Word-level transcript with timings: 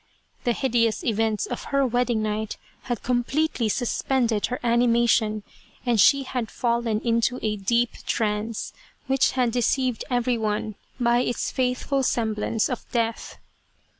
The 0.45 0.53
hideous 0.53 1.03
events 1.03 1.45
of 1.45 1.65
her 1.65 1.85
wedding 1.85 2.23
night 2.23 2.57
had 2.89 3.03
com 3.03 3.23
pletely 3.23 3.69
suspended 3.69 4.47
her 4.47 4.59
animation, 4.63 5.43
and 5.85 6.01
she 6.01 6.23
had 6.23 6.49
fallen 6.49 7.01
into 7.01 7.37
a 7.43 7.55
deep 7.55 7.91
trance, 8.07 8.73
which 9.05 9.33
had 9.33 9.51
deceived 9.51 10.03
everyone 10.09 10.73
by 10.99 11.19
its 11.19 11.51
faithful 11.51 12.01
semblance 12.01 12.67
of 12.67 12.91
Death. 12.91 13.37